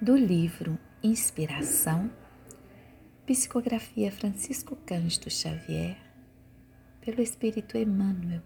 do 0.00 0.16
livro 0.16 0.78
Inspiração, 1.02 2.08
psicografia 3.26 4.12
Francisco 4.12 4.76
Cândido 4.86 5.28
Xavier, 5.28 5.96
pelo 7.00 7.20
Espírito 7.20 7.76
Emmanuel. 7.76 8.40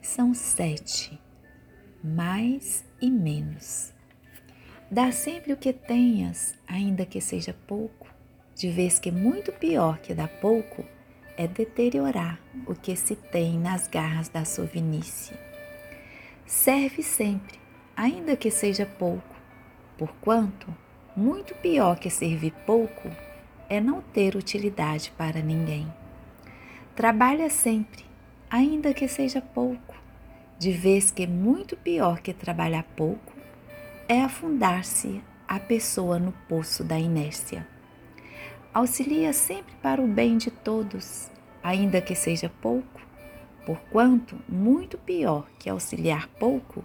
São 0.00 0.32
sete, 0.32 1.20
mais 2.02 2.82
e 2.98 3.10
menos. 3.10 3.92
Dá 4.90 5.12
sempre 5.12 5.52
o 5.52 5.56
que 5.58 5.70
tenhas, 5.70 6.54
ainda 6.66 7.04
que 7.04 7.20
seja 7.20 7.54
pouco, 7.66 8.08
de 8.54 8.70
vez 8.70 8.98
que 8.98 9.10
muito 9.10 9.52
pior 9.52 9.98
que 9.98 10.14
dar 10.14 10.28
pouco 10.40 10.82
é 11.36 11.46
deteriorar 11.46 12.40
o 12.66 12.74
que 12.74 12.96
se 12.96 13.14
tem 13.14 13.58
nas 13.58 13.86
garras 13.86 14.30
da 14.30 14.46
sovinice. 14.46 15.34
Serve 16.46 17.02
sempre, 17.02 17.60
ainda 17.94 18.34
que 18.34 18.50
seja 18.50 18.86
pouco, 18.86 19.39
porquanto 20.00 20.74
muito 21.14 21.54
pior 21.56 21.98
que 21.98 22.08
servir 22.08 22.54
pouco 22.64 23.10
é 23.68 23.82
não 23.82 24.00
ter 24.00 24.34
utilidade 24.34 25.12
para 25.14 25.42
ninguém. 25.42 25.92
Trabalha 26.96 27.50
sempre, 27.50 28.06
ainda 28.48 28.94
que 28.94 29.06
seja 29.06 29.42
pouco, 29.42 29.94
de 30.58 30.72
vez 30.72 31.10
que 31.10 31.26
muito 31.26 31.76
pior 31.76 32.22
que 32.22 32.32
trabalhar 32.32 32.84
pouco 32.96 33.34
é 34.08 34.22
afundar-se 34.22 35.22
a 35.46 35.60
pessoa 35.60 36.18
no 36.18 36.32
poço 36.48 36.82
da 36.82 36.98
inércia. 36.98 37.68
Auxilia 38.72 39.34
sempre 39.34 39.74
para 39.82 40.00
o 40.00 40.08
bem 40.08 40.38
de 40.38 40.50
todos, 40.50 41.30
ainda 41.62 42.00
que 42.00 42.14
seja 42.14 42.50
pouco, 42.62 43.02
porquanto 43.66 44.38
muito 44.48 44.96
pior 44.96 45.46
que 45.58 45.68
auxiliar 45.68 46.26
pouco 46.26 46.82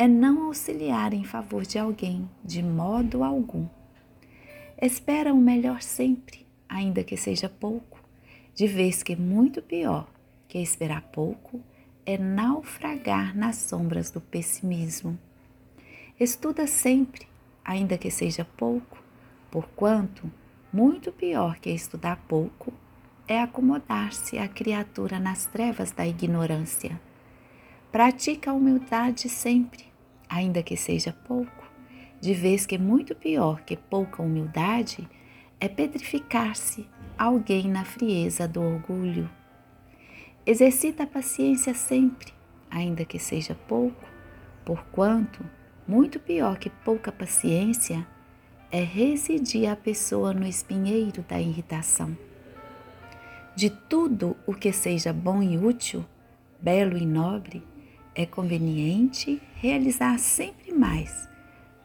é 0.00 0.08
não 0.08 0.46
auxiliar 0.46 1.12
em 1.12 1.24
favor 1.24 1.66
de 1.66 1.78
alguém 1.78 2.26
de 2.42 2.62
modo 2.62 3.22
algum. 3.22 3.66
Espera 4.80 5.34
o 5.34 5.36
melhor 5.36 5.82
sempre, 5.82 6.46
ainda 6.66 7.04
que 7.04 7.18
seja 7.18 7.50
pouco, 7.50 8.02
de 8.54 8.66
vez 8.66 9.02
que 9.02 9.14
muito 9.14 9.60
pior 9.60 10.08
que 10.48 10.56
esperar 10.56 11.02
pouco 11.02 11.60
é 12.06 12.16
naufragar 12.16 13.36
nas 13.36 13.56
sombras 13.56 14.10
do 14.10 14.22
pessimismo. 14.22 15.18
Estuda 16.18 16.66
sempre, 16.66 17.28
ainda 17.62 17.98
que 17.98 18.10
seja 18.10 18.42
pouco, 18.42 19.04
porquanto 19.50 20.32
muito 20.72 21.12
pior 21.12 21.58
que 21.58 21.68
estudar 21.68 22.16
pouco 22.26 22.72
é 23.28 23.38
acomodar-se 23.38 24.38
a 24.38 24.48
criatura 24.48 25.20
nas 25.20 25.44
trevas 25.44 25.90
da 25.92 26.06
ignorância. 26.06 26.98
Pratica 27.92 28.50
a 28.50 28.54
humildade 28.54 29.28
sempre, 29.28 29.89
ainda 30.30 30.62
que 30.62 30.76
seja 30.76 31.12
pouco, 31.12 31.68
de 32.20 32.32
vez 32.32 32.64
que 32.64 32.78
muito 32.78 33.14
pior 33.16 33.62
que 33.62 33.76
pouca 33.76 34.22
humildade 34.22 35.08
é 35.58 35.68
petrificar-se 35.68 36.88
alguém 37.18 37.68
na 37.68 37.84
frieza 37.84 38.46
do 38.46 38.62
orgulho. 38.62 39.28
Exercita 40.46 41.02
a 41.02 41.06
paciência 41.06 41.74
sempre, 41.74 42.32
ainda 42.70 43.04
que 43.04 43.18
seja 43.18 43.54
pouco, 43.66 44.06
porquanto 44.64 45.44
muito 45.86 46.20
pior 46.20 46.56
que 46.56 46.70
pouca 46.70 47.10
paciência 47.10 48.06
é 48.70 48.82
residir 48.82 49.68
a 49.68 49.74
pessoa 49.74 50.32
no 50.32 50.46
espinheiro 50.46 51.24
da 51.28 51.40
irritação. 51.40 52.16
De 53.56 53.68
tudo 53.68 54.36
o 54.46 54.54
que 54.54 54.72
seja 54.72 55.12
bom 55.12 55.42
e 55.42 55.58
útil, 55.58 56.06
belo 56.60 56.96
e 56.96 57.04
nobre, 57.04 57.62
é 58.14 58.26
conveniente 58.26 59.40
realizar 59.54 60.18
sempre 60.18 60.72
mais, 60.72 61.28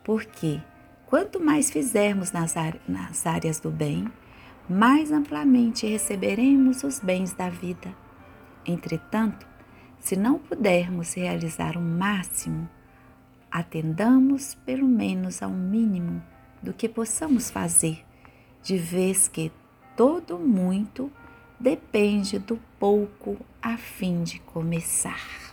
porque 0.04 0.62
quanto 1.06 1.40
mais 1.40 1.70
fizermos 1.70 2.32
nas, 2.32 2.56
nas 2.88 3.26
áreas 3.26 3.60
do 3.60 3.70
bem, 3.70 4.08
mais 4.70 5.12
amplamente 5.12 5.86
receberemos 5.86 6.84
os 6.84 7.00
bens 7.00 7.34
da 7.34 7.50
vida. 7.50 7.96
Entretanto, 8.66 9.48
se 10.00 10.16
não 10.16 10.40
pudermos 10.40 11.14
realizar 11.14 11.78
o 11.78 11.82
máximo, 11.82 12.68
atendamos 13.52 14.56
pelo 14.66 14.88
menos 14.88 15.42
ao 15.42 15.52
mínimo 15.52 16.22
do 16.62 16.74
que 16.74 16.90
possamos 16.90 17.50
fazer, 17.50 18.04
de 18.64 18.78
vez 18.78 19.28
que 19.28 19.52
todo 19.96 20.38
muito 20.40 21.12
depende 21.60 22.40
do 22.40 22.60
pouco 22.80 23.38
a 23.62 23.78
fim 23.78 24.24
de 24.24 24.40
começar. 24.40 25.45